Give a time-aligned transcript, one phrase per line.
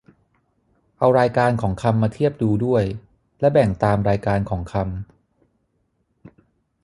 [0.99, 2.83] เอารายการของคำมาเทียบดูด้วย
[3.39, 6.39] และแบ่งตามรายการของคำ